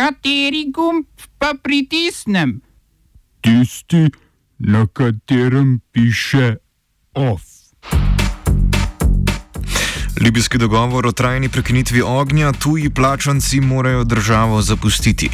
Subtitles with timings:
[0.00, 1.04] Kateri gumb
[1.36, 2.60] pa pritisnem?
[3.44, 4.08] Tisti,
[4.58, 6.56] na katerem piše
[7.14, 7.42] OF.
[10.20, 15.30] Libijski dogovor o trajni prekinitvi ognja, tuji plačanci morajo državo zapustiti.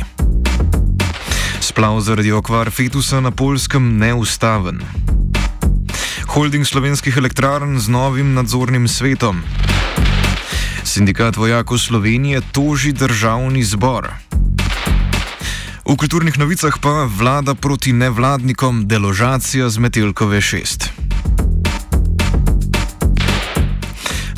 [1.61, 4.81] Splav zaradi okvar fetusa na polskem neustaven.
[6.27, 9.43] Holding slovenskih elektrarn z novim nadzornim svetom.
[10.85, 14.11] Sindikat vojakov Slovenije toži državni zbor.
[15.87, 20.96] V kulturnih novicah pa vlada proti nevladnikom deložacija z Metelkove 6.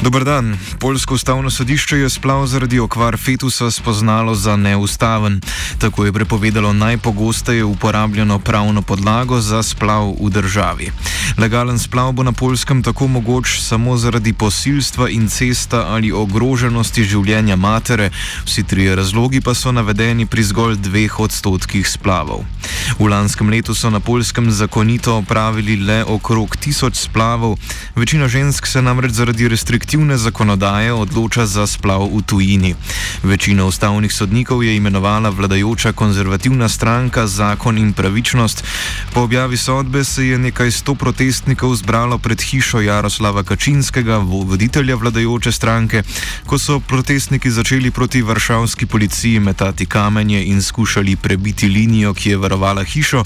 [0.03, 0.59] Dobar dan.
[0.79, 5.41] Poljsko ustavno sodišče je splav zaradi okvar fetusa spoznalo za neustaven.
[5.79, 10.91] Tako je prepovedalo najpogosteje uporabljeno pravno podlago za splav v državi.
[11.39, 18.11] Legalen splav bo na Poljskem tako mogoč samo zaradi posilstva, incesta ali ogroženosti življenja matere,
[18.45, 22.45] vsi trije razlogi pa so navedeni pri zgolj dveh odstotkih splavov.
[22.99, 27.59] V lanskem letu so na Poljskem zakonito opravili le okrog tisoč splavov,
[27.97, 32.75] večina žensk se namreč zaradi restriktivnosti restriktivne zakonodaje odloča za splav v tujini.
[33.23, 38.65] Večina ustavnih sodnikov je imenovala vladajoča konzervativna stranka Zakon in pravičnost.
[39.15, 45.53] Po objavi sodbe se je nekaj sto protestnikov zbralo pred hišo Jaroslava Kačinskega, voditelja vladajoče
[45.53, 46.03] stranke.
[46.47, 52.37] Ko so protestniki začeli proti varšavski policiji metati kamenje in skušali prebiti linijo, ki je
[52.37, 53.25] varovala hišo,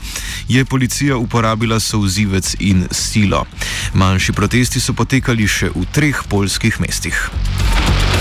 [0.49, 3.47] je policija uporabila souzivec in silo.
[3.95, 8.12] Manjši protesti so potekali še v treh polskih evropskih mestih.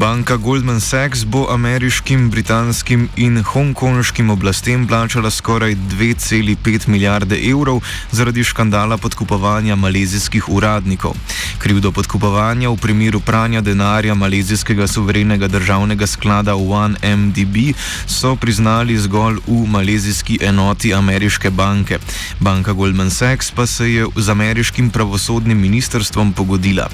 [0.00, 8.44] Banka Goldman Sachs bo ameriškim, britanskim in hongkonškim oblastem plačala skoraj 2,5 milijarde evrov zaradi
[8.44, 11.12] škandala podkupovanja malezijskih uradnikov.
[11.58, 19.66] Krivdo podkupovanja v primeru pranja denarja malezijskega suverenega državnega sklada OneMDB so priznali zgolj v
[19.66, 21.98] malezijski enoti ameriške banke.
[22.40, 26.88] Banka Goldman Sachs pa se je z ameriškim pravosodnim ministrstvom pogodila.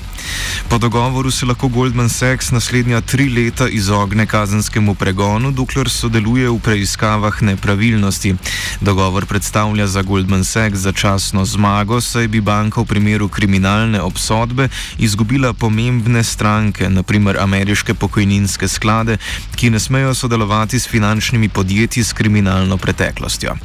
[0.69, 6.49] Po dogovoru se lahko Goldman Sachs naslednja Slovenija tri leta izogne kazenskemu pregonu, dokler sodeluje
[6.49, 8.35] v preiskavah nepravilnosti.
[8.81, 14.69] Dogovor predstavlja za Goldman Sachs začasno zmago, saj bi banka v primeru kriminalne obsodbe
[14.99, 19.19] izgubila pomembne stranke, naprimer ameriške pokojninske sklade,
[19.57, 23.57] ki ne smejo sodelovati s finančnimi podjetji s kriminalno preteklostjo.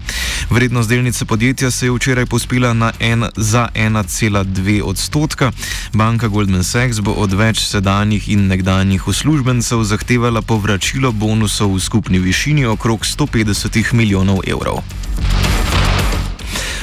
[0.52, 5.52] Vrednost delnice podjetja se je včeraj pospila na en, za 1,2 odstotka.
[5.94, 12.20] Banka Goldman Sachs bo od več sedanjih in nekdanjih uslužbencev zahtevala povračilo bonusov v skupni
[12.20, 14.84] višini okrog 150 milijonov evrov.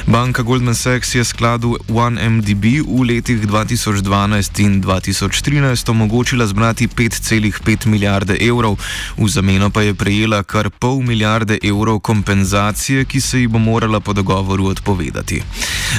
[0.07, 8.37] Banka Goldman Sachs je skladu OneMDB v letih 2012 in 2013 omogočila zbrati 5,5 milijarde
[8.41, 8.77] evrov,
[9.17, 13.99] v zameno pa je prejela kar pol milijarde evrov kompenzacije, ki se ji bo morala
[13.99, 15.41] po dogovoru odpovedati.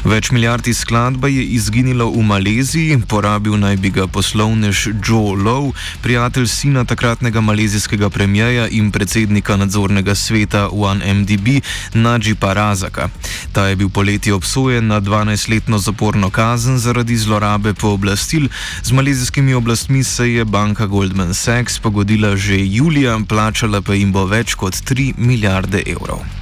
[0.04, 5.72] Več milijard iz skladba je izginilo v Maleziji, porabil naj bi ga poslovnež Joe Lowe,
[6.02, 11.60] prijatelj sina takratnega malezijskega premijeja in predsednika nadzornega sveta OneMDB
[11.94, 13.08] Nadžipa Razaka.
[13.52, 18.48] Ta je bil poleti obsojen na 12-letno zaporno kazen zaradi zlorabe pooblastil.
[18.82, 24.24] Z malezijskimi oblastmi se je banka Goldman Sachs pogodila že julija, plačala pa jim bo
[24.24, 26.39] več kot 3 milijarde evrov.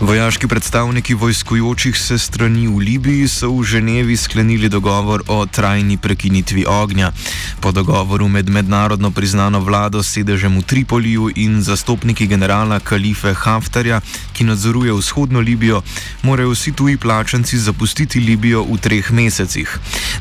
[0.00, 6.64] Vojaški predstavniki vojskujočih se strani v Libiji so v Ženevi sklenili dogovor o trajni prekinitvi
[6.66, 7.12] ognja.
[7.60, 14.00] Po dogovoru med mednarodno priznano vlado s sedežem v Tripoliju in zastopniki generala Kalife Haftarja,
[14.32, 15.82] ki nadzoruje vzhodno Libijo,
[16.22, 19.68] morajo vsi tuji plačanci zapustiti Libijo v treh mesecih.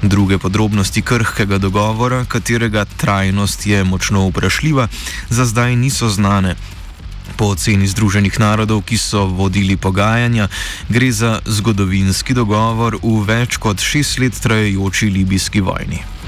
[0.03, 4.87] Druge podrobnosti krhkega dogovora, katerega trajnost je močno vprašljiva,
[5.29, 6.78] za zdaj niso znane.
[7.39, 10.51] Po oceni Združenih narodov, ki so vodili pogajanja,
[10.91, 16.18] gre za zgodovinski dogovor v več kot šest let trajajoči libijski vojni.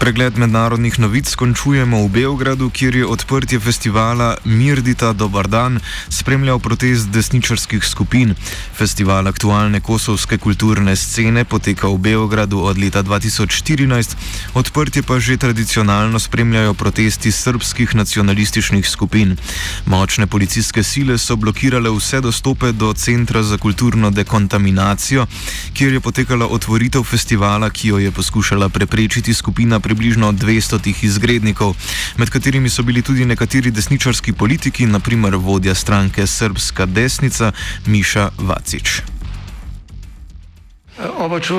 [0.00, 5.76] Pregled mednarodnih novic končujemo v Beogradu, kjer je odprtje festivala Mirdita Dobar dan
[6.08, 8.32] spremljal protest desničarskih skupin.
[8.72, 14.16] Festival aktualne kosovske kulturne scene poteka v Beogradu od leta 2014,
[14.54, 19.36] odprtje pa že tradicionalno spremljajo protesti srpskih nacionalističnih skupin.
[19.84, 25.26] Močne policijske sile so blokirale vse dostope do Centra za kulturno dekontaminacijo,
[25.74, 31.74] kjer je potekala otvoritev festivala, ki jo je poskušala preprečiti skupina približno 200 izgrednikov,
[32.16, 37.52] med katerimi so bili tudi nekateri desničarski politiki, naprimer vodja stranke Srpska desnica
[37.86, 39.19] Miša Vacič.
[41.00, 41.54] Oba, če,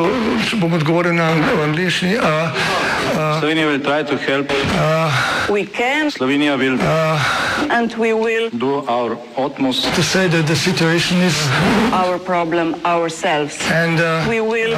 [0.50, 1.32] če bom odgovoril na
[1.66, 2.14] angliški.
[3.42, 4.52] Slovenija will try to help.
[5.50, 6.78] We can Slovenija will
[7.72, 9.90] and we will do our utmost.
[9.96, 11.36] To say that the situation is
[11.92, 13.58] our problem ourselves.
[13.72, 14.74] and uh, We will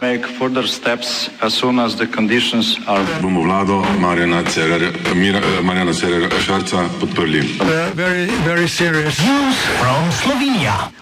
[0.00, 3.04] Make further steps as soon as the conditions are.
[3.20, 7.60] bomo vlado Marjana Cererja, Mira, Marjana Cererja Šarca podprli.
[7.60, 9.20] uh, very, very serious.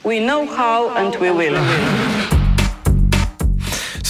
[0.05, 1.57] we know how and we will.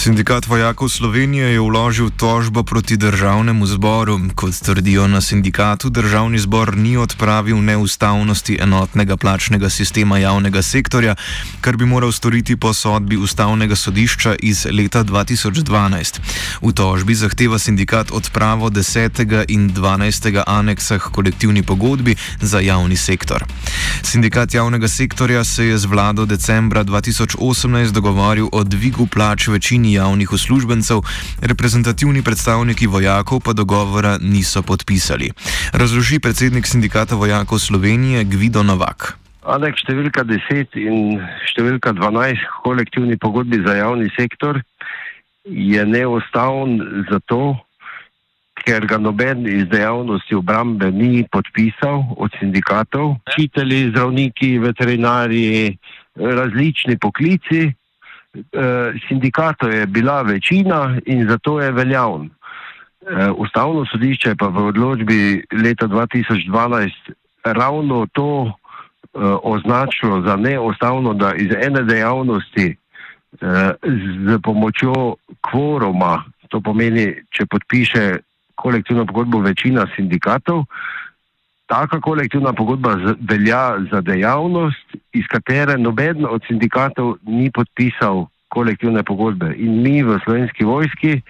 [0.01, 4.19] Sindikat vojakov Slovenije je vložil tožbo proti državnemu zboru.
[4.35, 11.15] Kot trdijo na sindikatu, državni zbor ni odpravil neustavnosti enotnega plačnega sistema javnega sektorja,
[11.61, 16.19] kar bi moral storiti po sodbi ustavnega sodišča iz leta 2012.
[16.61, 19.45] V tožbi zahteva sindikat odpravo 10.
[19.47, 20.43] in 12.
[20.47, 23.45] aneksa k kolektivni pogodbi za javni sektor.
[24.03, 30.31] Sindikat javnega sektorja se je z vlado decembra 2018 dogovoril o dvigu plač večini javnih
[30.31, 31.01] uslužbencev,
[31.41, 35.31] reprezentativni predstavniki vojakov pa dogovora niso podpisali.
[35.73, 39.17] Razloži predsednik sindikata vojakov Slovenije Gvido Novak.
[39.41, 41.17] Aneks številka 10 in
[41.49, 44.61] številka 12 kolektivni pogodbi za javni sektor
[45.45, 47.57] je neustaven zato,
[48.61, 53.17] ker ga noben iz dejavnosti obrambe ni podpisal od sindikatov.
[53.33, 55.77] Učitelji, zdravniki, veterinarji,
[56.15, 57.71] različni poklici.
[58.33, 62.29] Eh, Sindikatov je bila večina in zato je veljavn.
[62.29, 66.91] Eh, Ustavno sodišče je pa v odločbi leta 2012
[67.43, 72.75] ravno to eh, označilo za neustavno, da iz ene dejavnosti
[74.27, 78.17] z pomočjo kvoruma, to pomeni, če podpiše
[78.55, 80.65] kolektivno pogodbo večina sindikatov,
[81.71, 82.97] taka kolektivna pogodba
[83.29, 89.53] velja za dejavnost, iz katere noben od sindikatov ni podpisal kolektivne pogodbe.
[89.57, 91.21] In mi v slovenski vojski,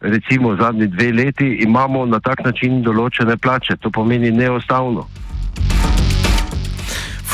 [0.00, 3.76] recimo zadnji dve leti, imamo na tak način določene plače.
[3.76, 5.04] To pomeni neustavno.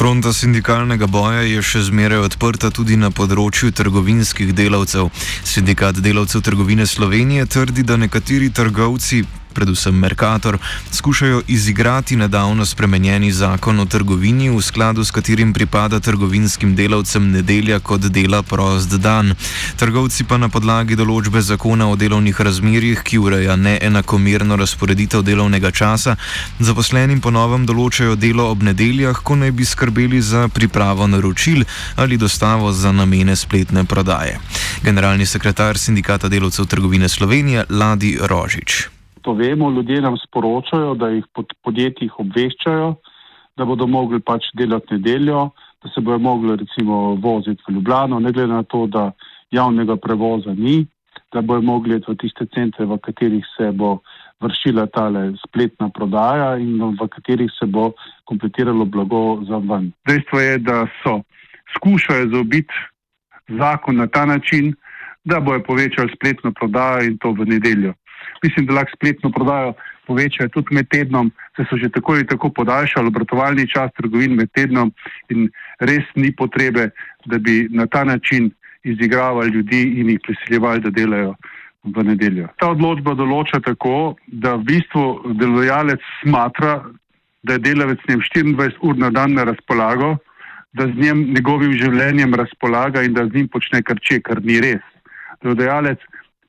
[0.00, 5.10] Fronta sindikalnega boja je še zmeraj odprta tudi na področju trgovinskih delavcev.
[5.44, 9.22] Sindikat delavcev trgovine Slovenije trdi, da nekateri trgovci,
[9.54, 10.58] predvsem Mercator,
[10.92, 17.80] skušajo izigrati nedavno spremenjeni zakon o trgovini, v skladu s katerim pripada trgovinskim delavcem nedelja
[17.80, 19.34] kot dela prost dan.
[19.76, 26.16] Trgovci pa na podlagi določbe zakona o delovnih razmerjih, ki ureja neenakomerno razporeditev delovnega časa,
[26.58, 31.64] zaposlenim ponovem določajo delo ob nedeljah, ko naj bi skrbeli za pripravo naročil
[31.96, 34.38] ali dostavo za namene spletne prodaje.
[34.82, 38.99] Generalni sekretar sindikata delavcev trgovine Slovenije Ladi Rožič.
[39.22, 42.94] To vemo, ljudje nam sporočajo, da jih pod podjetjih obveščajo,
[43.56, 45.50] da bodo mogli pač delati nedeljo,
[45.82, 49.10] da se bodo mogli recimo voziti v Ljubljano, ne glede na to, da
[49.50, 50.86] javnega prevoza ni,
[51.32, 53.98] da bodo mogli iti v tiste centre, v katerih se bo
[54.40, 57.92] vršila tale spletna prodaja in v katerih se bo
[58.24, 59.92] kompletiralo blago za ven.
[60.08, 61.20] Dejstvo je, da so
[61.76, 62.74] skušali zaobiti
[63.58, 64.74] zakon na ta način,
[65.24, 67.94] da bojo povečali spletno prodajo in to v nedeljo.
[68.42, 69.74] Mislim, da lahko spletno prodajo
[70.06, 74.50] povečajo tudi med tednom, saj so že tako in tako podaljšali obratovalni čas trgovin med
[74.56, 74.92] tednom
[75.30, 76.90] in res ni potrebe,
[77.26, 78.50] da bi na ta način
[78.82, 81.34] izigravali ljudi in jih prisiljevali, da delajo
[81.84, 82.48] v nedeljo.
[82.60, 86.80] Ta odločba določa tako, da v bistvu delodajalec smatra,
[87.42, 90.16] da je delavec s njim 24 ur na dan na razpolago,
[90.76, 94.60] da z njim njegovim življenjem razpolaga in da z njim počne kar če, kar ni
[94.60, 94.84] res.
[95.42, 96.02] Delodajalec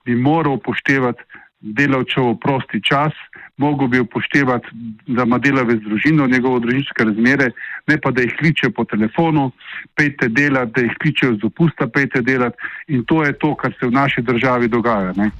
[0.05, 1.23] bi moral upoštevati
[1.61, 3.13] delavčev prosti čas,
[3.57, 4.67] mogel bi upoštevati,
[5.07, 7.51] da ima delavec družino, njegovo družinske razmere,
[7.87, 9.51] ne pa da jih kliče po telefonu,
[9.95, 13.87] pejte delati, da jih kličejo z dopusta, pejte delati in to je to, kar se
[13.87, 15.13] v naši državi dogaja.
[15.17, 15.31] Ne?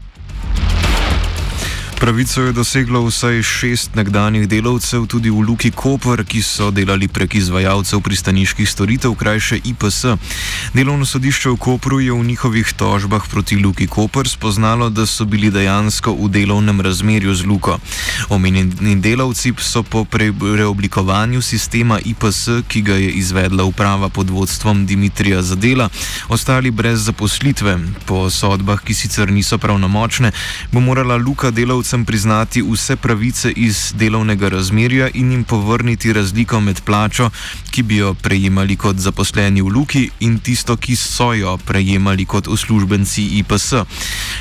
[2.01, 7.35] Pravico je doseglo vsaj šest nekdanjih delavcev tudi v Luki Koper, ki so delali prek
[7.37, 10.17] izvajalcev pristaniških storitev, krajše IPS.
[10.73, 15.51] Delovno sodišče v Kopru je v njihovih tožbah proti Luki Koper spoznalo, da so bili
[15.51, 17.77] dejansko v delovnem razmerju z Luko.
[18.29, 24.85] Omenjeni delavci so po pre preoblikovanju sistema IPS, ki ga je izvedla uprava pod vodstvom
[24.85, 25.89] Dimitrija Zadela,
[26.29, 27.77] ostali brez zaposlitve.
[28.05, 30.31] Po sodbah, ki sicer niso pravnomočne,
[30.71, 36.59] bo morala Luka delavce delavcem priznati vse pravice iz delovnega razmerja in jim povrniti razliko
[36.59, 37.29] med plačo,
[37.71, 42.47] ki bi jo prejemali kot zaposleni v Luki, in tisto, ki so jo prejemali kot
[42.47, 43.73] uslužbenci IPS.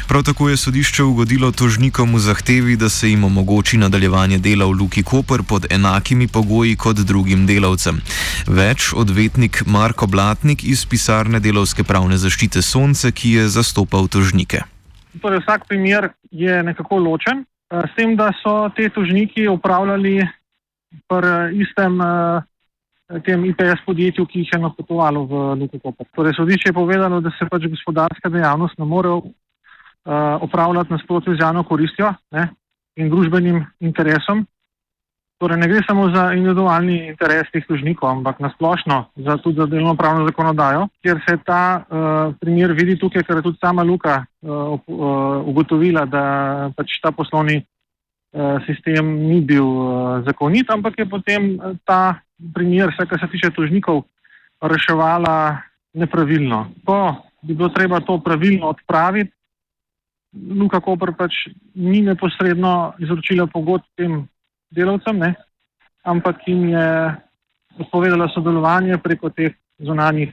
[0.08, 4.70] Prav tako je sodišče ugodilo tožnikom v zahtevi, da se jim omogoči nadaljevanje dela v
[4.70, 8.00] Luki Koper pod enakimi pogoji kot drugim delavcem.
[8.46, 14.62] Več odvetnik Marko Blatnik iz pisarne delovske pravne zaščite Sonce, ki je zastopal tožnike.
[15.18, 20.20] Torej, vsak primer je nekako ločen, eh, s tem, da so te tožniki upravljali
[21.08, 26.06] pri istem eh, tem IPS podjetju, ki jih je napotovalo v Luko Koper.
[26.14, 29.10] Torej, sodišče je povedalo, da se pač gospodarska dejavnost ne more
[30.40, 32.48] upravljati nasprotno z javno koristjo ne,
[32.96, 34.46] in družbenim interesom.
[35.40, 39.96] Torej, ne gre samo za individualni interes teh tožnikov, ampak nasplošno za tudi za delovno
[39.96, 44.76] pravno zakonodajo, kjer se ta uh, primer vidi tukaj, ker je tudi sama Luka uh,
[45.48, 46.24] ugotovila, da
[46.76, 51.56] pač ta poslovni uh, sistem ni bil uh, zakonit, ampak je potem
[51.88, 52.20] ta
[52.52, 54.04] primer, vse kar se tiče tožnikov,
[54.60, 55.56] reševala
[55.96, 56.66] nepravilno.
[56.84, 59.32] Ko bi bilo treba to pravilno odpraviti,
[60.36, 64.28] Luka Koper pač ni neposredno izročila pogod tem
[64.70, 65.34] delavcem, ne?
[66.04, 67.16] ampak jim je
[67.78, 70.32] odpovedala sodelovanje preko teh zunanjih.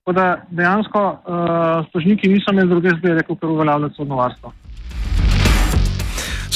[0.00, 4.52] Tako da dejansko uh, tožniki niso imeli druge zdaj, kot uveljavljati sodno varstvo.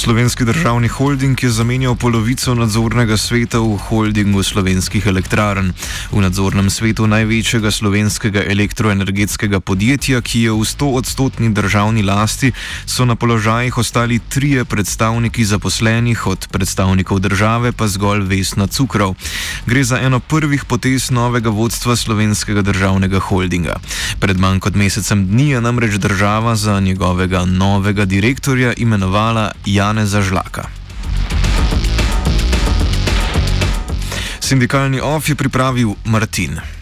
[0.01, 5.75] Slovenski državni holding je zamenjal polovico nadzornega sveta v holdingu slovenskih elektrarn.
[6.13, 12.53] V nadzornem svetu največjega slovenskega elektroenergetskega podjetja, ki je v 100-odstotni državni lasti,
[12.87, 19.15] so na položajih ostali trije predstavniki zaposlenih, od predstavnikov države pa zgolj Vesna Cukrov.
[19.67, 23.77] Gre za eno prvih potez novega vodstva slovenskega državnega holdinga.
[24.21, 29.91] Pred manj kot mesecem dni je namreč država za njegovega novega direktorja imenovala Jan.
[30.01, 30.65] Janeza Žlaka.
[34.41, 36.80] Sindikalni OF je pripravil Martin.